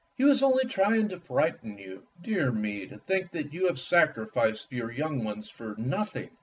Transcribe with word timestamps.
He 0.17 0.23
was 0.23 0.41
only 0.41 0.65
trying 0.65 1.09
to 1.09 1.19
frighten 1.19 1.77
you. 1.77 2.07
Dear 2.19 2.51
me, 2.51 2.87
to 2.87 2.97
think 2.97 3.29
that 3.33 3.53
you 3.53 3.67
have 3.67 3.77
sacrificed 3.79 4.71
your 4.71 4.91
young 4.91 5.23
ones 5.23 5.47
for 5.47 5.75
nothing! 5.77 6.31